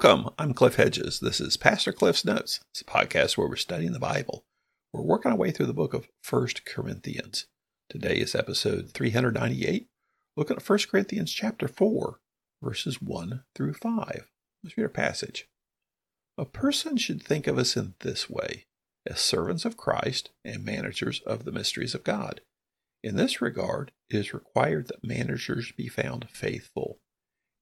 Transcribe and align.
Welcome. 0.00 0.32
I'm 0.38 0.54
Cliff 0.54 0.76
Hedges. 0.76 1.18
This 1.18 1.40
is 1.40 1.56
Pastor 1.56 1.92
Cliff's 1.92 2.24
Notes. 2.24 2.60
It's 2.70 2.82
a 2.82 2.84
podcast 2.84 3.36
where 3.36 3.48
we're 3.48 3.56
studying 3.56 3.90
the 3.90 3.98
Bible. 3.98 4.44
We're 4.92 5.02
working 5.02 5.32
our 5.32 5.36
way 5.36 5.50
through 5.50 5.66
the 5.66 5.72
book 5.72 5.92
of 5.92 6.06
First 6.22 6.64
Corinthians. 6.64 7.46
Today 7.90 8.14
is 8.18 8.32
episode 8.32 8.92
398, 8.94 9.88
looking 10.36 10.56
at 10.56 10.68
1 10.68 10.78
Corinthians 10.88 11.32
chapter 11.32 11.66
4, 11.66 12.20
verses 12.62 13.02
1 13.02 13.42
through 13.56 13.72
5. 13.72 14.30
Let's 14.62 14.76
read 14.76 14.84
our 14.84 14.88
passage. 14.88 15.48
A 16.38 16.44
person 16.44 16.96
should 16.96 17.20
think 17.20 17.48
of 17.48 17.58
us 17.58 17.76
in 17.76 17.94
this 17.98 18.30
way 18.30 18.66
as 19.04 19.18
servants 19.18 19.64
of 19.64 19.76
Christ 19.76 20.30
and 20.44 20.64
managers 20.64 21.22
of 21.26 21.44
the 21.44 21.50
mysteries 21.50 21.96
of 21.96 22.04
God. 22.04 22.40
In 23.02 23.16
this 23.16 23.40
regard, 23.40 23.90
it 24.08 24.16
is 24.16 24.32
required 24.32 24.86
that 24.86 25.02
managers 25.02 25.72
be 25.72 25.88
found 25.88 26.28
faithful. 26.30 27.00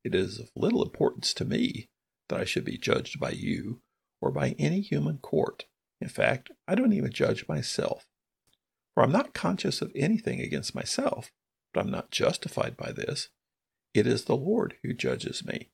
It 0.05 0.15
is 0.15 0.39
of 0.39 0.51
little 0.55 0.83
importance 0.83 1.33
to 1.33 1.47
me 1.47 1.89
that 2.29 2.41
I 2.41 2.45
should 2.45 2.65
be 2.65 2.79
judged 2.79 3.21
by 3.21 3.31
you 3.31 3.81
or 4.21 4.31
by 4.31 4.55
any 4.59 4.81
human 4.81 5.19
court. 5.19 5.65
In 6.01 6.09
fact, 6.09 6.51
I 6.67 6.75
don't 6.75 6.93
even 6.93 7.13
judge 7.13 7.49
myself. 7.49 8.07
For 8.95 9.03
I'm 9.03 9.13
not 9.13 9.35
conscious 9.35 9.83
of 9.83 9.93
anything 9.95 10.41
against 10.41 10.75
myself, 10.75 11.31
but 11.73 11.81
I'm 11.81 11.91
not 11.91 12.11
justified 12.11 12.77
by 12.77 12.93
this. 12.93 13.29
It 13.95 14.07
is 14.07 14.25
the 14.25 14.37
Lord 14.37 14.77
who 14.83 14.93
judges 14.93 15.45
me. 15.45 15.71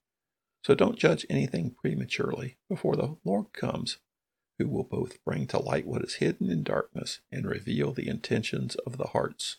So 0.65 0.75
don't 0.75 0.99
judge 0.99 1.27
anything 1.29 1.75
prematurely 1.81 2.59
before 2.69 2.97
the 2.97 3.17
Lord 3.25 3.53
comes, 3.53 3.99
who 4.59 4.69
will 4.69 4.85
both 4.85 5.23
bring 5.25 5.47
to 5.49 5.59
light 5.59 5.87
what 5.87 6.03
is 6.03 6.15
hidden 6.15 6.51
in 6.51 6.63
darkness 6.63 7.21
and 7.33 7.47
reveal 7.47 7.93
the 7.93 8.09
intentions 8.09 8.77
of 8.87 8.97
the 8.97 9.09
hearts. 9.09 9.57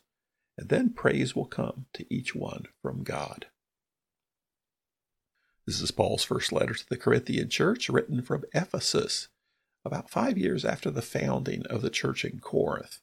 And 0.57 0.69
then 0.69 0.93
praise 0.93 1.35
will 1.35 1.45
come 1.45 1.87
to 1.93 2.13
each 2.13 2.35
one 2.35 2.67
from 2.81 3.03
God. 3.03 3.47
This 5.65 5.79
is 5.79 5.91
Paul's 5.91 6.23
first 6.25 6.51
letter 6.51 6.73
to 6.73 6.89
the 6.89 6.97
Corinthian 6.97 7.49
church, 7.49 7.87
written 7.87 8.21
from 8.21 8.43
Ephesus, 8.53 9.29
about 9.85 10.09
five 10.09 10.37
years 10.37 10.65
after 10.65 10.91
the 10.91 11.01
founding 11.01 11.65
of 11.67 11.81
the 11.81 11.89
church 11.89 12.25
in 12.25 12.39
Corinth. 12.39 12.99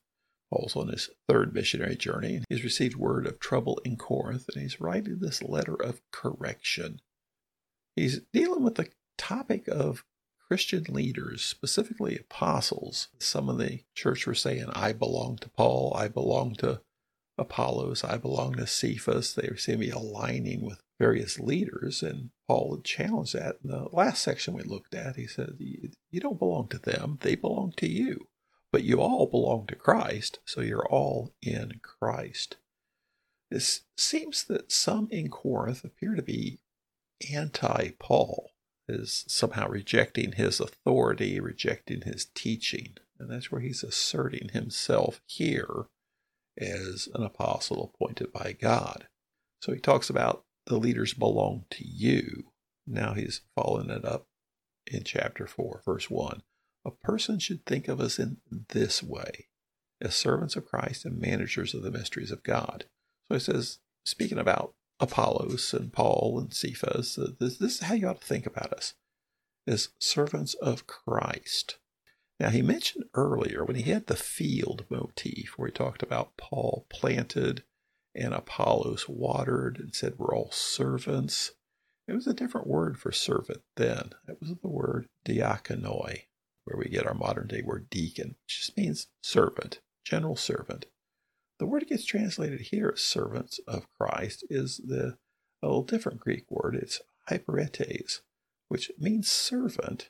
Paul's 0.53 0.77
on 0.77 0.89
his 0.89 1.09
third 1.29 1.55
missionary 1.55 1.97
journey, 1.97 2.37
and 2.37 2.45
he's 2.49 2.65
received 2.65 2.97
word 2.97 3.27
of 3.27 3.39
trouble 3.39 3.81
in 3.85 3.97
Corinth, 3.97 4.47
and 4.53 4.61
he's 4.61 4.81
writing 4.81 5.21
this 5.21 5.43
letter 5.43 5.75
of 5.75 6.03
correction. 6.11 7.01
He's 7.97 8.21
dealing 8.33 8.63
with 8.63 8.75
the 8.75 8.89
topic 9.17 9.67
of 9.69 10.05
Christian 10.47 10.85
leaders, 10.89 11.43
specifically 11.43 12.19
apostles. 12.19 13.09
Some 13.21 13.49
of 13.49 13.59
the 13.59 13.85
church 13.95 14.27
were 14.27 14.35
saying, 14.35 14.67
I 14.75 14.93
belong 14.93 15.39
to 15.39 15.49
Paul, 15.49 15.95
I 15.97 16.09
belong 16.09 16.57
to 16.57 16.83
Apollos, 17.39 18.05
I 18.05 18.19
belong 18.19 18.57
to 18.57 18.67
Cephas. 18.67 19.33
They 19.33 19.49
seem 19.57 19.77
to 19.77 19.87
be 19.87 19.91
aligning 19.91 20.63
with 20.63 20.83
various 21.01 21.41
leaders, 21.41 22.03
and 22.03 22.31
Paul 22.47 22.77
had 22.77 22.85
challenged 22.85 23.35
that. 23.35 23.57
In 23.65 23.71
the 23.71 23.89
last 23.91 24.23
section 24.23 24.53
we 24.53 24.63
looked 24.63 24.95
at, 24.95 25.17
he 25.17 25.27
said, 25.27 25.57
You 25.59 26.21
don't 26.21 26.39
belong 26.39 26.69
to 26.69 26.79
them, 26.79 27.19
they 27.23 27.35
belong 27.35 27.73
to 27.79 27.89
you. 27.89 28.29
But 28.71 28.85
you 28.85 29.01
all 29.01 29.27
belong 29.27 29.67
to 29.67 29.75
Christ, 29.75 30.39
so 30.45 30.61
you're 30.61 30.87
all 30.87 31.33
in 31.43 31.81
Christ. 31.83 32.59
It 33.51 33.81
seems 33.97 34.45
that 34.45 34.71
some 34.71 35.09
in 35.11 35.29
Corinth 35.29 35.85
appear 35.85 36.15
to 36.15 36.23
be 36.23 36.61
anti 37.33 37.93
Paul, 37.99 38.51
is 38.87 39.25
somehow 39.27 39.69
rejecting 39.69 40.33
his 40.33 40.61
authority, 40.61 41.41
rejecting 41.41 42.03
his 42.03 42.27
teaching. 42.35 42.97
And 43.19 43.31
that's 43.31 43.51
where 43.51 43.61
he's 43.61 43.83
asserting 43.83 44.51
himself 44.53 45.21
here 45.27 45.87
as 46.59 47.09
an 47.15 47.23
apostle 47.23 47.93
appointed 47.95 48.33
by 48.33 48.53
God. 48.53 49.09
So 49.63 49.73
he 49.73 49.81
talks 49.81 50.11
about 50.11 50.45
the 50.67 50.79
leaders 50.79 51.15
belong 51.15 51.65
to 51.71 51.85
you. 51.87 52.53
Now 52.87 53.15
he's 53.15 53.43
following 53.55 53.91
it 53.91 54.05
up 54.05 54.27
in 54.87 55.05
chapter 55.05 55.47
4, 55.47 55.83
verse 55.85 56.11
1. 56.11 56.43
A 56.85 56.91
person 56.91 57.39
should 57.39 57.65
think 57.67 57.89
of 57.89 58.01
us 58.01 58.19
in 58.19 58.39
this 58.71 59.03
way 59.03 59.49
as 60.01 60.15
servants 60.15 60.57
of 60.57 60.67
Christ 60.67 61.05
and 61.05 61.21
managers 61.21 61.75
of 61.75 61.83
the 61.83 61.91
mysteries 61.91 62.31
of 62.31 62.43
God. 62.43 62.87
So 63.29 63.35
he 63.35 63.41
says, 63.41 63.79
speaking 64.05 64.39
about 64.39 64.75
Apollos 64.99 65.75
and 65.75 65.93
Paul 65.93 66.39
and 66.41 66.53
Cephas, 66.53 67.19
uh, 67.19 67.33
this, 67.39 67.59
this 67.59 67.75
is 67.77 67.81
how 67.81 67.95
you 67.95 68.09
ought 68.09 68.21
to 68.21 68.27
think 68.27 68.47
about 68.47 68.73
us 68.73 68.95
as 69.67 69.91
servants 69.99 70.55
of 70.55 70.87
Christ. 70.87 71.79
Now, 72.39 72.49
he 72.49 72.63
mentioned 72.63 73.05
earlier 73.15 73.65
when 73.65 73.77
he 73.77 73.91
had 73.91 74.07
the 74.07 74.17
field 74.17 74.87
motif, 74.89 75.55
where 75.57 75.69
he 75.69 75.73
talked 75.73 76.03
about 76.03 76.39
Paul 76.39 76.87
planted 76.89 77.65
and 78.15 78.35
Apollos 78.35 79.09
watered 79.09 79.79
and 79.79 79.95
said 79.95 80.15
we're 80.19 80.35
all 80.35 80.51
servants. 80.51 81.53
It 82.09 82.15
was 82.15 82.27
a 82.27 82.35
different 82.35 82.67
word 82.67 82.99
for 82.99 83.13
servant 83.13 83.63
then. 83.77 84.11
It 84.29 84.39
was 84.41 84.55
the 84.61 84.69
word 84.69 85.07
diakonoi, 85.25 86.23
where 86.65 86.77
we 86.77 86.89
get 86.89 87.07
our 87.07 87.15
modern 87.15 87.47
day 87.47 87.63
word 87.63 87.89
deacon, 87.89 88.37
which 88.45 88.59
just 88.59 88.77
means 88.77 89.07
servant, 89.23 89.81
general 90.05 90.37
servant. 90.37 90.87
The 91.59 91.67
word 91.67 91.83
that 91.83 91.91
gets 91.91 92.05
translated 92.05 92.61
here 92.61 92.93
as 92.95 93.03
servants 93.03 93.61
of 93.69 93.87
Christ 93.99 94.45
is 94.51 94.79
the 94.79 95.19
a 95.63 95.67
little 95.67 95.83
different 95.83 96.21
Greek 96.21 96.51
word. 96.51 96.75
It's 96.75 97.01
hyperetes, 97.29 98.21
which 98.69 98.91
means 98.99 99.29
servant, 99.29 100.09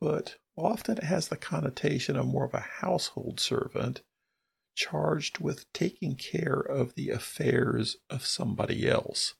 but 0.00 0.36
often 0.56 0.98
it 0.98 1.04
has 1.04 1.28
the 1.28 1.36
connotation 1.36 2.16
of 2.16 2.26
more 2.26 2.46
of 2.46 2.54
a 2.54 2.66
household 2.80 3.38
servant 3.38 4.02
charged 4.76 5.38
with 5.38 5.72
taking 5.72 6.14
care 6.14 6.60
of 6.60 6.94
the 6.94 7.10
affairs 7.10 7.96
of 8.08 8.26
somebody 8.26 8.88
else. 8.88 9.34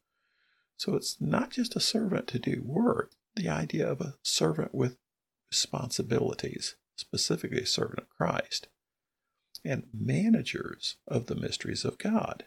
So 0.76 0.94
it's 0.94 1.20
not 1.20 1.50
just 1.50 1.76
a 1.76 1.80
servant 1.80 2.26
to 2.28 2.38
do 2.38 2.62
work, 2.64 3.12
the 3.36 3.48
idea 3.48 3.88
of 3.88 4.00
a 4.00 4.14
servant 4.22 4.74
with 4.74 4.96
responsibilities, 5.50 6.76
specifically 6.96 7.62
a 7.62 7.66
servant 7.66 8.00
of 8.00 8.08
Christ, 8.08 8.68
and 9.64 9.84
managers 9.92 10.96
of 11.06 11.26
the 11.26 11.36
mysteries 11.36 11.84
of 11.84 11.98
God. 11.98 12.46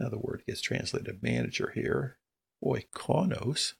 Now, 0.00 0.08
the 0.08 0.18
word 0.18 0.42
gets 0.46 0.60
translated 0.60 1.22
manager 1.22 1.72
here, 1.74 2.18
oikonos. 2.62 3.74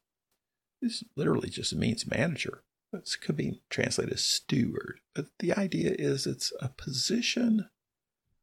This 0.81 1.05
literally 1.17 1.49
just 1.49 1.75
means 1.75 2.07
manager. 2.07 2.63
This 2.93 3.17
could 3.17 3.37
be 3.37 3.63
translated 3.69 4.15
as 4.15 4.25
steward, 4.25 5.01
but 5.15 5.27
the 5.39 5.53
idea 5.53 5.95
is 5.99 6.27
it's 6.27 6.53
a 6.61 6.69
position 6.69 7.69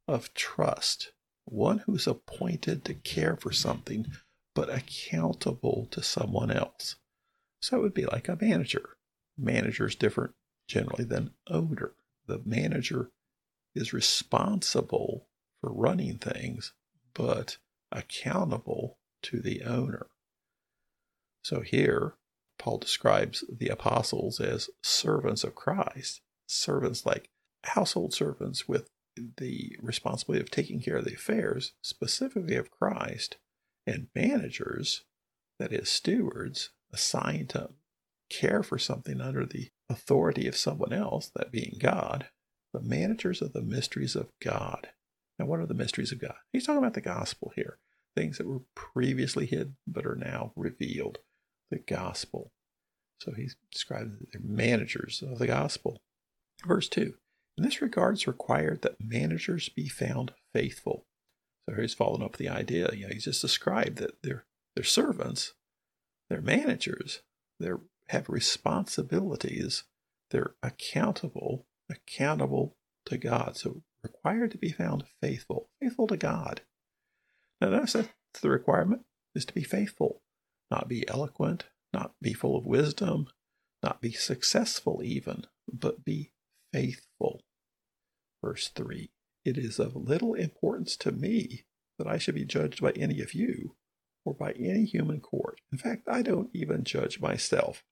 of 0.06 0.34
trust, 0.34 1.12
one 1.44 1.78
who's 1.78 2.06
appointed 2.06 2.84
to 2.84 2.94
care 2.94 3.36
for 3.36 3.52
something 3.52 4.06
but 4.54 4.72
accountable 4.72 5.88
to 5.90 6.02
someone 6.02 6.50
else. 6.50 6.96
So 7.60 7.78
it 7.78 7.80
would 7.80 7.94
be 7.94 8.06
like 8.06 8.28
a 8.28 8.38
manager. 8.40 8.96
Manager 9.36 9.86
is 9.86 9.94
different 9.94 10.34
generally 10.68 11.04
than 11.04 11.32
owner. 11.48 11.92
The 12.26 12.40
manager 12.44 13.10
is 13.74 13.92
responsible 13.92 15.28
for 15.60 15.72
running 15.72 16.18
things, 16.18 16.72
but 17.14 17.58
accountable 17.90 18.98
to 19.22 19.40
the 19.40 19.62
owner. 19.62 20.06
So 21.42 21.60
here, 21.60 22.14
Paul 22.58 22.78
describes 22.78 23.44
the 23.50 23.68
apostles 23.68 24.40
as 24.40 24.70
servants 24.82 25.44
of 25.44 25.54
Christ, 25.54 26.20
servants 26.46 27.04
like 27.04 27.30
household 27.64 28.14
servants 28.14 28.68
with 28.68 28.88
the 29.16 29.76
responsibility 29.80 30.42
of 30.42 30.50
taking 30.50 30.80
care 30.80 30.96
of 30.96 31.04
the 31.04 31.14
affairs, 31.14 31.72
specifically 31.82 32.56
of 32.56 32.70
Christ, 32.70 33.36
and 33.86 34.08
managers, 34.14 35.04
that 35.58 35.72
is, 35.72 35.88
stewards, 35.88 36.70
assigned 36.92 37.50
to 37.50 37.70
care 38.30 38.62
for 38.62 38.78
something 38.78 39.20
under 39.20 39.44
the 39.44 39.70
authority 39.88 40.48
of 40.48 40.56
someone 40.56 40.92
else, 40.92 41.30
that 41.36 41.52
being 41.52 41.76
God, 41.78 42.28
the 42.72 42.80
managers 42.80 43.42
of 43.42 43.52
the 43.52 43.62
mysteries 43.62 44.16
of 44.16 44.32
God. 44.42 44.88
Now, 45.38 45.46
what 45.46 45.60
are 45.60 45.66
the 45.66 45.74
mysteries 45.74 46.12
of 46.12 46.20
God? 46.20 46.36
He's 46.52 46.66
talking 46.66 46.78
about 46.78 46.94
the 46.94 47.00
gospel 47.00 47.52
here, 47.54 47.78
things 48.16 48.38
that 48.38 48.46
were 48.46 48.62
previously 48.74 49.46
hidden 49.46 49.76
but 49.86 50.06
are 50.06 50.16
now 50.16 50.52
revealed. 50.56 51.18
The 51.70 51.78
gospel. 51.78 52.52
So 53.20 53.32
he's 53.32 53.56
describing 53.72 54.26
the 54.32 54.40
managers 54.42 55.22
of 55.26 55.38
the 55.38 55.46
gospel. 55.46 56.02
Verse 56.64 56.88
2 56.88 57.14
in 57.56 57.64
this 57.64 57.80
regard, 57.80 58.14
it's 58.14 58.26
required 58.26 58.82
that 58.82 59.00
managers 59.00 59.68
be 59.68 59.88
found 59.88 60.32
faithful. 60.52 61.06
So 61.68 61.80
he's 61.80 61.94
following 61.94 62.22
up 62.22 62.36
the 62.36 62.48
idea. 62.48 62.90
You 62.92 63.06
know, 63.06 63.12
he's 63.12 63.24
just 63.24 63.42
described 63.42 63.98
that 63.98 64.22
they're 64.22 64.44
they're 64.74 64.84
servants, 64.84 65.54
they're 66.28 66.40
managers, 66.40 67.22
they 67.60 67.70
have 68.08 68.28
responsibilities, 68.28 69.84
they're 70.30 70.54
accountable, 70.62 71.66
accountable 71.88 72.76
to 73.06 73.16
God. 73.16 73.56
So 73.56 73.82
required 74.02 74.50
to 74.50 74.58
be 74.58 74.70
found 74.70 75.04
faithful, 75.20 75.70
faithful 75.80 76.08
to 76.08 76.16
God. 76.16 76.62
Now 77.60 77.70
that's 77.70 77.92
the 77.92 78.50
requirement 78.50 79.02
is 79.34 79.44
to 79.44 79.54
be 79.54 79.62
faithful, 79.62 80.22
not 80.70 80.88
be 80.88 81.08
eloquent, 81.08 81.66
not 81.92 82.12
be 82.20 82.32
full 82.32 82.56
of 82.56 82.66
wisdom, 82.66 83.28
not 83.82 84.00
be 84.00 84.12
successful 84.12 85.02
even, 85.04 85.44
but 85.72 86.04
be 86.04 86.32
faithful. 86.72 87.40
Verse 88.44 88.68
3 88.68 89.10
It 89.46 89.56
is 89.56 89.78
of 89.78 89.96
little 89.96 90.34
importance 90.34 90.98
to 90.98 91.10
me 91.10 91.64
that 91.96 92.06
I 92.06 92.18
should 92.18 92.34
be 92.34 92.44
judged 92.44 92.82
by 92.82 92.90
any 92.90 93.22
of 93.22 93.32
you 93.32 93.74
or 94.22 94.34
by 94.34 94.52
any 94.52 94.84
human 94.84 95.20
court. 95.20 95.62
In 95.72 95.78
fact, 95.78 96.08
I 96.08 96.20
don't 96.20 96.50
even 96.52 96.84
judge 96.84 97.20
myself. 97.20 97.82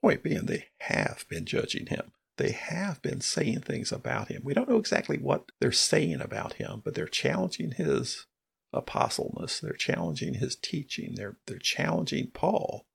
Point 0.00 0.22
being, 0.22 0.46
they 0.46 0.68
have 0.82 1.24
been 1.28 1.44
judging 1.44 1.86
him. 1.86 2.12
They 2.36 2.52
have 2.52 3.02
been 3.02 3.20
saying 3.20 3.62
things 3.62 3.90
about 3.90 4.28
him. 4.28 4.42
We 4.44 4.54
don't 4.54 4.68
know 4.68 4.76
exactly 4.76 5.18
what 5.18 5.50
they're 5.60 5.72
saying 5.72 6.20
about 6.20 6.54
him, 6.54 6.82
but 6.84 6.94
they're 6.94 7.08
challenging 7.08 7.72
his 7.72 8.26
apostleness. 8.72 9.58
They're 9.58 9.72
challenging 9.72 10.34
his 10.34 10.54
teaching. 10.54 11.14
They're, 11.16 11.38
they're 11.46 11.58
challenging 11.58 12.30
Paul. 12.32 12.86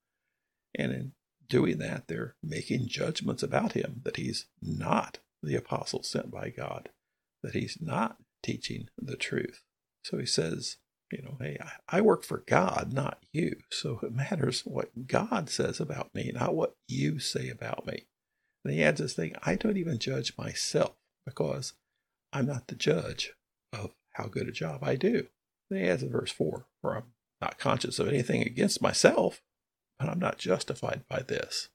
And 0.76 0.94
in 0.94 1.12
doing 1.50 1.80
that, 1.80 2.08
they're 2.08 2.36
making 2.42 2.88
judgments 2.88 3.44
about 3.44 3.74
him 3.74 4.00
that 4.06 4.16
he's 4.16 4.46
not 4.62 5.20
the 5.44 5.56
apostle 5.56 6.04
sent 6.04 6.32
by 6.32 6.50
God, 6.50 6.90
that 7.44 7.54
he's 7.54 7.78
not 7.82 8.18
teaching 8.44 8.88
the 8.98 9.16
truth. 9.16 9.64
So 10.04 10.18
he 10.18 10.26
says, 10.26 10.78
you 11.12 11.22
know, 11.22 11.38
hey, 11.40 11.58
I 11.90 12.02
work 12.02 12.24
for 12.24 12.44
God, 12.48 12.94
not 12.94 13.20
you. 13.32 13.58
So 13.70 14.00
it 14.04 14.14
matters 14.14 14.62
what 14.62 15.08
God 15.08 15.50
says 15.50 15.80
about 15.80 16.14
me, 16.14 16.32
not 16.34 16.56
what 16.56 16.76
you 16.88 17.20
say 17.20 17.50
about 17.50 17.86
me. 17.86 18.06
And 18.64 18.74
he 18.74 18.84
adds 18.84 19.02
this 19.02 19.14
thing 19.14 19.36
I 19.44 19.56
don't 19.56 19.78
even 19.78 20.00
judge 20.00 20.38
myself 20.38 20.96
because 21.26 21.74
I'm 22.32 22.46
not 22.46 22.68
the 22.68 22.76
judge 22.76 23.34
of 23.74 23.92
how 24.14 24.26
good 24.26 24.48
a 24.48 24.52
job 24.52 24.84
I 24.84 24.96
do. 24.96 25.28
And 25.70 25.80
he 25.80 25.86
adds 25.88 26.04
in 26.04 26.12
verse 26.12 26.32
4 26.32 26.66
where 26.82 26.96
I'm 26.96 27.14
not 27.42 27.58
conscious 27.58 28.00
of 28.00 28.08
anything 28.08 28.42
against 28.42 28.82
myself, 28.82 29.42
but 30.00 30.10
I'm 30.10 30.20
not 30.20 30.38
justified 30.38 31.04
by 31.10 31.24
this. 31.28 31.70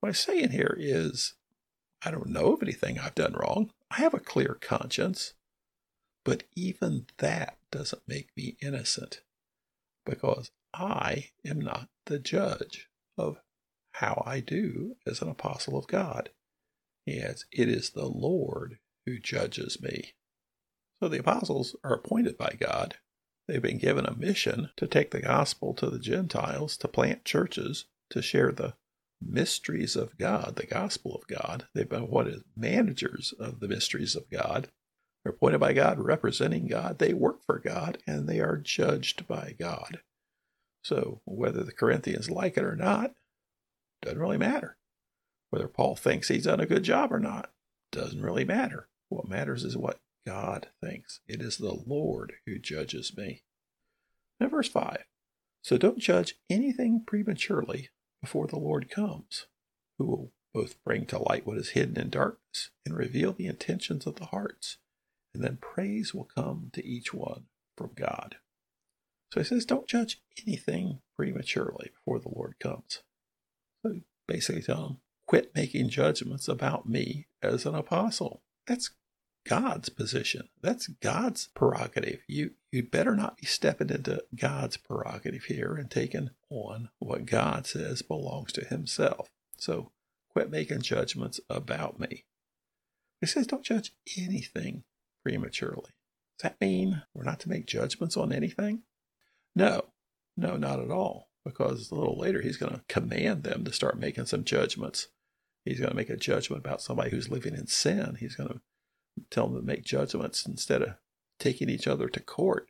What 0.00 0.08
I'm 0.08 0.14
saying 0.14 0.50
here 0.50 0.76
is 0.78 1.34
I 2.02 2.10
don't 2.10 2.28
know 2.28 2.54
of 2.54 2.62
anything 2.62 2.98
I've 2.98 3.14
done 3.14 3.34
wrong. 3.34 3.70
I 3.90 3.96
have 3.96 4.14
a 4.14 4.20
clear 4.20 4.56
conscience. 4.60 5.34
But 6.24 6.44
even 6.54 7.06
that 7.18 7.58
doesn't 7.70 8.02
make 8.06 8.28
me 8.36 8.56
innocent 8.60 9.22
because 10.04 10.50
I 10.74 11.30
am 11.44 11.60
not 11.60 11.88
the 12.06 12.18
judge 12.18 12.88
of 13.16 13.38
how 13.92 14.22
I 14.26 14.40
do 14.40 14.96
as 15.06 15.22
an 15.22 15.28
apostle 15.28 15.76
of 15.76 15.86
God. 15.86 16.30
He 17.06 17.20
adds, 17.20 17.46
It 17.50 17.68
is 17.68 17.90
the 17.90 18.06
Lord 18.06 18.78
who 19.06 19.18
judges 19.18 19.80
me. 19.80 20.14
So 21.00 21.08
the 21.08 21.20
apostles 21.20 21.74
are 21.82 21.94
appointed 21.94 22.36
by 22.36 22.56
God. 22.60 22.96
They've 23.48 23.62
been 23.62 23.78
given 23.78 24.06
a 24.06 24.16
mission 24.16 24.70
to 24.76 24.86
take 24.86 25.10
the 25.10 25.22
gospel 25.22 25.74
to 25.74 25.88
the 25.90 25.98
Gentiles, 25.98 26.76
to 26.78 26.88
plant 26.88 27.24
churches, 27.24 27.86
to 28.10 28.22
share 28.22 28.52
the 28.52 28.74
mysteries 29.20 29.96
of 29.96 30.16
God, 30.18 30.56
the 30.56 30.66
gospel 30.66 31.14
of 31.14 31.26
God. 31.26 31.66
They've 31.74 31.88
been 31.88 32.04
appointed 32.04 32.42
managers 32.56 33.34
of 33.38 33.60
the 33.60 33.68
mysteries 33.68 34.16
of 34.16 34.30
God. 34.30 34.70
They're 35.22 35.32
appointed 35.32 35.58
by 35.58 35.72
God, 35.74 35.98
representing 35.98 36.66
God. 36.66 36.98
They 36.98 37.12
work 37.12 37.44
for 37.44 37.58
God, 37.58 37.98
and 38.06 38.28
they 38.28 38.40
are 38.40 38.56
judged 38.56 39.26
by 39.26 39.54
God. 39.58 40.00
So 40.82 41.20
whether 41.24 41.62
the 41.62 41.72
Corinthians 41.72 42.30
like 42.30 42.56
it 42.56 42.64
or 42.64 42.76
not, 42.76 43.14
doesn't 44.00 44.18
really 44.18 44.38
matter. 44.38 44.78
Whether 45.50 45.68
Paul 45.68 45.96
thinks 45.96 46.28
he's 46.28 46.44
done 46.44 46.60
a 46.60 46.66
good 46.66 46.84
job 46.84 47.12
or 47.12 47.18
not, 47.18 47.52
doesn't 47.92 48.22
really 48.22 48.44
matter. 48.44 48.88
What 49.08 49.28
matters 49.28 49.64
is 49.64 49.76
what 49.76 50.00
God 50.26 50.68
thinks. 50.82 51.20
It 51.26 51.42
is 51.42 51.58
the 51.58 51.74
Lord 51.86 52.34
who 52.46 52.58
judges 52.58 53.16
me. 53.16 53.42
Now, 54.38 54.48
verse 54.48 54.68
5 54.68 55.04
So 55.62 55.76
don't 55.76 55.98
judge 55.98 56.36
anything 56.48 57.02
prematurely 57.06 57.90
before 58.20 58.46
the 58.46 58.58
Lord 58.58 58.90
comes, 58.90 59.46
who 59.98 60.06
will 60.06 60.32
both 60.52 60.82
bring 60.84 61.06
to 61.06 61.18
light 61.18 61.46
what 61.46 61.58
is 61.58 61.70
hidden 61.70 61.98
in 61.98 62.10
darkness 62.10 62.70
and 62.84 62.96
reveal 62.96 63.32
the 63.32 63.46
intentions 63.46 64.06
of 64.06 64.16
the 64.16 64.26
hearts. 64.26 64.78
And 65.32 65.44
then 65.44 65.58
praise 65.60 66.12
will 66.12 66.28
come 66.34 66.70
to 66.72 66.84
each 66.84 67.14
one 67.14 67.44
from 67.76 67.90
God. 67.94 68.36
So 69.32 69.40
he 69.40 69.44
says, 69.44 69.64
don't 69.64 69.86
judge 69.86 70.20
anything 70.44 71.00
prematurely 71.16 71.90
before 71.94 72.18
the 72.18 72.34
Lord 72.34 72.56
comes. 72.58 73.02
So 73.82 74.00
basically 74.26 74.62
tell 74.62 74.86
him, 74.86 74.96
quit 75.26 75.54
making 75.54 75.90
judgments 75.90 76.48
about 76.48 76.88
me 76.88 77.26
as 77.40 77.64
an 77.64 77.76
apostle. 77.76 78.42
That's 78.66 78.90
God's 79.46 79.88
position. 79.88 80.48
That's 80.60 80.88
God's 80.88 81.48
prerogative. 81.54 82.20
You 82.26 82.52
you 82.70 82.82
better 82.82 83.16
not 83.16 83.38
be 83.38 83.46
stepping 83.46 83.88
into 83.88 84.22
God's 84.34 84.76
prerogative 84.76 85.44
here 85.44 85.74
and 85.74 85.90
taking 85.90 86.30
on 86.50 86.90
what 86.98 87.26
God 87.26 87.66
says 87.66 88.02
belongs 88.02 88.52
to 88.52 88.64
himself. 88.64 89.28
So 89.56 89.92
quit 90.30 90.50
making 90.50 90.82
judgments 90.82 91.40
about 91.48 91.98
me. 91.98 92.24
He 93.20 93.26
says 93.26 93.46
don't 93.46 93.64
judge 93.64 93.92
anything 94.18 94.84
prematurely. 95.22 95.92
Does 96.38 96.50
that 96.50 96.60
mean 96.60 97.02
we're 97.14 97.24
not 97.24 97.40
to 97.40 97.48
make 97.48 97.66
judgments 97.66 98.16
on 98.16 98.32
anything? 98.32 98.82
No. 99.54 99.86
No, 100.36 100.56
not 100.56 100.80
at 100.80 100.90
all 100.90 101.28
because 101.44 101.90
a 101.90 101.94
little 101.94 102.18
later 102.18 102.40
he's 102.40 102.56
going 102.56 102.72
to 102.72 102.82
command 102.88 103.42
them 103.42 103.64
to 103.64 103.72
start 103.72 103.98
making 103.98 104.26
some 104.26 104.44
judgments. 104.44 105.08
He's 105.64 105.78
going 105.78 105.90
to 105.90 105.96
make 105.96 106.10
a 106.10 106.16
judgment 106.16 106.64
about 106.64 106.80
somebody 106.80 107.10
who's 107.10 107.28
living 107.28 107.54
in 107.54 107.66
sin. 107.66 108.16
He's 108.18 108.36
going 108.36 108.48
to 108.48 108.60
tell 109.30 109.48
them 109.48 109.60
to 109.60 109.66
make 109.66 109.84
judgments 109.84 110.46
instead 110.46 110.82
of 110.82 110.94
taking 111.38 111.68
each 111.68 111.86
other 111.86 112.08
to 112.08 112.20
court. 112.20 112.69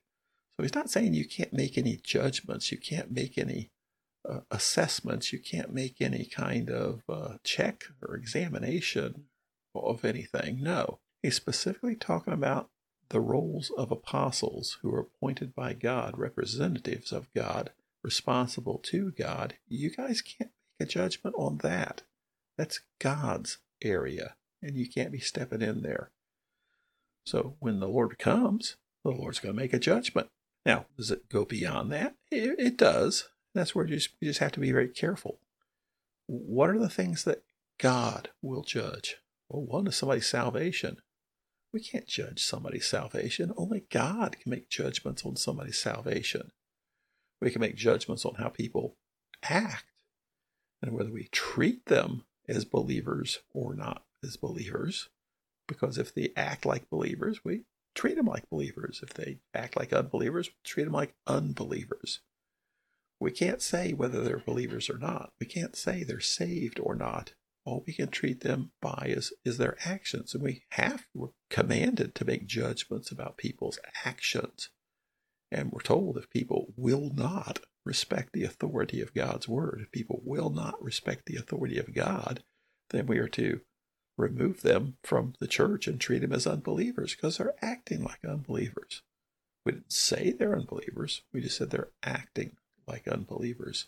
So 0.61 0.65
he's 0.65 0.75
not 0.75 0.91
saying 0.91 1.15
you 1.15 1.27
can't 1.27 1.55
make 1.55 1.79
any 1.79 1.97
judgments, 1.97 2.71
you 2.71 2.77
can't 2.77 3.11
make 3.11 3.39
any 3.39 3.71
uh, 4.29 4.41
assessments, 4.51 5.33
you 5.33 5.39
can't 5.39 5.73
make 5.73 6.03
any 6.03 6.27
kind 6.27 6.69
of 6.69 7.01
uh, 7.09 7.37
check 7.43 7.85
or 8.03 8.15
examination 8.15 9.25
of 9.75 10.05
anything. 10.05 10.63
No, 10.63 10.99
he's 11.23 11.37
specifically 11.37 11.97
talking 11.97 12.35
about 12.35 12.69
the 13.09 13.23
roles 13.23 13.73
of 13.79 13.91
apostles 13.91 14.77
who 14.83 14.95
are 14.95 15.01
appointed 15.01 15.55
by 15.55 15.73
God, 15.73 16.19
representatives 16.19 17.11
of 17.11 17.33
God, 17.35 17.71
responsible 18.05 18.77
to 18.85 19.13
God, 19.13 19.55
you 19.67 19.89
guys 19.89 20.21
can't 20.21 20.51
make 20.79 20.91
a 20.91 20.93
judgment 20.93 21.37
on 21.39 21.61
that. 21.63 22.03
That's 22.59 22.81
God's 22.99 23.61
area, 23.83 24.35
and 24.61 24.77
you 24.77 24.87
can't 24.87 25.11
be 25.11 25.21
stepping 25.21 25.63
in 25.63 25.81
there. 25.81 26.11
So 27.25 27.57
when 27.61 27.81
the 27.81 27.89
Lord 27.89 28.19
comes, 28.19 28.77
the 29.03 29.11
Lord's 29.11 29.41
going 29.41 29.55
to 29.55 29.59
make 29.63 29.73
a 29.73 29.79
judgment. 29.79 30.29
Now, 30.67 30.87
does 30.97 31.11
it 31.11 31.29
go 31.29 31.45
beyond 31.45 31.91
that? 31.93 32.17
It, 32.31 32.59
it 32.59 32.77
does. 32.77 33.29
That's 33.55 33.75
where 33.75 33.87
you 33.87 33.97
just, 33.97 34.11
you 34.21 34.29
just 34.29 34.41
have 34.41 34.53
to 34.53 34.61
be 34.61 34.73
very 34.73 34.89
careful. 34.89 35.39
What 36.27 36.71
are 36.71 36.79
the 36.79 36.89
things 36.89 37.25
that 37.25 37.43
God 37.79 38.29
will 38.43 38.63
judge? 38.63 39.17
Well, 39.49 39.63
one 39.63 39.87
is 39.87 39.97
somebody's 39.97 40.29
salvation. 40.29 40.99
We 41.73 41.81
can't 41.81 42.07
judge 42.07 42.43
somebody's 42.43 42.87
salvation. 42.87 43.53
Only 43.57 43.85
God 43.91 44.37
can 44.41 44.51
make 44.51 44.69
judgments 44.69 45.25
on 45.25 45.37
somebody's 45.37 45.79
salvation. 45.79 46.53
We 47.41 47.51
can 47.51 47.61
make 47.61 47.77
judgments 47.77 48.25
on 48.25 48.35
how 48.35 48.49
people 48.49 48.97
act 49.43 49.87
and 50.83 50.93
whether 50.93 51.11
we 51.11 51.29
treat 51.33 51.87
them 51.87 52.25
as 52.49 52.65
believers 52.65 53.41
or 53.53 53.75
not 53.75 54.05
as 54.23 54.37
believers. 54.37 55.09
Because 55.67 55.99
if 55.99 56.13
they 56.15 56.33
act 56.37 56.67
like 56.67 56.91
believers, 56.91 57.45
we 57.45 57.63
treat 57.95 58.17
them 58.17 58.27
like 58.27 58.49
believers. 58.51 59.01
If 59.03 59.15
they 59.15 59.39
act 59.55 59.77
like 59.77 59.93
unbelievers, 59.93 60.51
treat 60.65 60.85
them 60.85 60.93
like 60.93 61.15
unbelievers. 61.27 62.21
We 63.19 63.31
can't 63.31 63.61
say 63.61 63.93
whether 63.93 64.23
they're 64.23 64.39
believers 64.39 64.89
or 64.89 64.99
not. 64.99 65.33
We 65.39 65.47
can't 65.47 65.77
say 65.77 66.03
they're 66.03 66.21
saved 66.21 66.81
or 66.83 66.95
not. 66.95 67.35
All 67.67 67.85
we 67.87 67.93
can 67.93 68.09
treat 68.09 68.41
them 68.41 68.73
by 68.81 69.07
is, 69.09 69.33
is 69.45 69.59
their 69.59 69.77
actions. 69.85 70.35
And 70.35 70.43
we 70.43 70.65
have, 70.71 71.07
we're 71.15 71.29
commanded 71.51 72.15
to 72.15 72.25
make 72.25 72.47
judgments 72.47 73.11
about 73.11 73.37
people's 73.37 73.79
actions. 74.05 74.71
And 75.53 75.71
we're 75.71 75.81
told 75.81 76.17
if 76.17 76.31
people 76.31 76.73
will 76.77 77.11
not 77.15 77.61
respect 77.85 78.33
the 78.33 78.45
authority 78.45 79.03
of 79.03 79.13
God's 79.13 79.49
word, 79.49 79.81
if 79.83 79.93
people 79.93 80.23
will 80.25 80.51
not 80.51 80.83
respect 80.83 81.27
the 81.27 81.37
authority 81.37 81.79
of 81.79 81.95
God, 81.95 82.43
then 82.91 83.07
we 83.07 83.19
are 83.19 83.29
to 83.29 83.61
remove 84.21 84.63
them 84.63 84.97
from 85.03 85.35
the 85.41 85.47
church 85.47 85.87
and 85.87 86.01
treat 86.01 86.21
them 86.21 86.33
as 86.33 86.47
unbelievers 86.47 87.15
because 87.15 87.39
they're 87.39 87.55
acting 87.63 88.03
like 88.03 88.25
unbelievers. 88.25 89.03
We 89.65 89.73
didn't 89.73 89.93
say 89.93 90.33
they're 90.33 90.57
unbelievers, 90.57 91.23
we 91.33 91.41
just 91.41 91.57
said 91.57 91.71
they're 91.71 91.91
acting 92.03 92.57
like 92.87 93.07
unbelievers. 93.09 93.87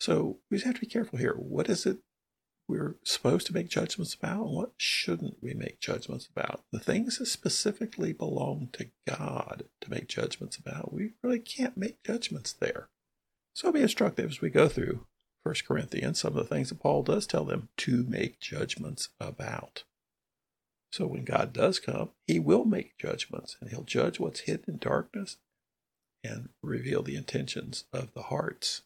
So 0.00 0.38
we 0.50 0.56
just 0.56 0.66
have 0.66 0.74
to 0.76 0.80
be 0.80 0.86
careful 0.86 1.18
here. 1.18 1.34
What 1.34 1.68
is 1.68 1.86
it 1.86 1.98
we're 2.66 2.96
supposed 3.02 3.46
to 3.46 3.54
make 3.54 3.68
judgments 3.68 4.14
about 4.14 4.46
and 4.46 4.54
what 4.54 4.72
shouldn't 4.76 5.42
we 5.42 5.54
make 5.54 5.80
judgments 5.80 6.26
about. 6.26 6.64
The 6.72 6.78
things 6.78 7.18
that 7.18 7.26
specifically 7.26 8.12
belong 8.12 8.68
to 8.72 8.88
God 9.06 9.64
to 9.80 9.90
make 9.90 10.08
judgments 10.08 10.56
about, 10.56 10.92
we 10.92 11.12
really 11.22 11.40
can't 11.40 11.76
make 11.76 12.02
judgments 12.02 12.52
there. 12.52 12.88
So 13.54 13.70
be 13.70 13.82
instructive 13.82 14.30
as 14.30 14.40
we 14.40 14.50
go 14.50 14.68
through 14.68 15.06
1 15.44 15.54
Corinthians, 15.66 16.20
some 16.20 16.36
of 16.36 16.48
the 16.48 16.54
things 16.54 16.70
that 16.70 16.80
Paul 16.80 17.02
does 17.02 17.26
tell 17.26 17.44
them 17.44 17.68
to 17.78 18.04
make 18.08 18.40
judgments 18.40 19.10
about. 19.20 19.84
So 20.90 21.06
when 21.06 21.24
God 21.24 21.52
does 21.52 21.78
come, 21.78 22.10
he 22.26 22.38
will 22.38 22.64
make 22.64 22.98
judgments 22.98 23.56
and 23.60 23.70
he'll 23.70 23.82
judge 23.82 24.18
what's 24.18 24.40
hidden 24.40 24.74
in 24.74 24.78
darkness 24.78 25.36
and 26.22 26.48
reveal 26.62 27.02
the 27.02 27.16
intentions 27.16 27.84
of 27.92 28.14
the 28.14 28.22
hearts. 28.22 28.82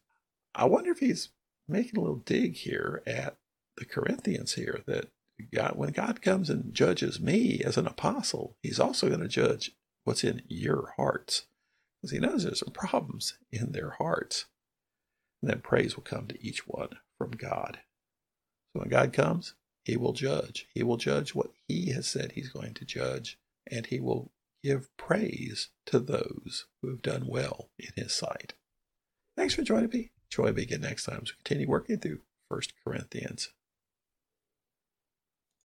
I 0.54 0.64
wonder 0.64 0.90
if 0.90 0.98
he's 0.98 1.28
making 1.68 1.96
a 1.96 2.00
little 2.00 2.16
dig 2.16 2.56
here 2.56 3.02
at 3.06 3.36
the 3.76 3.84
Corinthians 3.84 4.54
here 4.54 4.80
that 4.86 5.10
God, 5.54 5.74
when 5.76 5.90
God 5.90 6.20
comes 6.20 6.50
and 6.50 6.74
judges 6.74 7.20
me 7.20 7.62
as 7.64 7.76
an 7.76 7.86
apostle, 7.86 8.56
he's 8.62 8.80
also 8.80 9.08
going 9.08 9.20
to 9.20 9.28
judge 9.28 9.72
what's 10.04 10.24
in 10.24 10.42
your 10.48 10.94
hearts 10.96 11.44
because 12.00 12.12
he 12.12 12.18
knows 12.18 12.44
there's 12.44 12.60
some 12.60 12.72
problems 12.72 13.38
in 13.52 13.72
their 13.72 13.90
hearts. 13.90 14.46
And 15.42 15.50
then 15.50 15.60
praise 15.60 15.96
will 15.96 16.02
come 16.02 16.26
to 16.26 16.46
each 16.46 16.66
one 16.66 16.90
from 17.16 17.30
God. 17.32 17.80
So 18.72 18.80
when 18.80 18.88
God 18.88 19.12
comes, 19.12 19.54
he 19.84 19.96
will 19.96 20.12
judge. 20.12 20.66
He 20.74 20.82
will 20.82 20.96
judge 20.96 21.34
what 21.34 21.50
he 21.66 21.92
has 21.92 22.06
said 22.06 22.32
he's 22.32 22.50
going 22.50 22.74
to 22.74 22.84
judge, 22.84 23.38
and 23.70 23.86
he 23.86 24.00
will 24.00 24.30
give 24.62 24.94
praise 24.96 25.70
to 25.86 25.98
those 25.98 26.66
who 26.82 26.90
have 26.90 27.02
done 27.02 27.26
well 27.26 27.70
in 27.78 27.90
his 27.96 28.12
sight. 28.12 28.54
Thanks 29.36 29.54
for 29.54 29.62
joining 29.62 29.90
me. 29.90 30.10
Join 30.30 30.54
me 30.54 30.62
again 30.62 30.80
next 30.80 31.04
time 31.04 31.20
as 31.22 31.30
we 31.30 31.36
continue 31.42 31.68
working 31.68 31.98
through 31.98 32.20
1 32.48 32.60
Corinthians. 32.84 33.50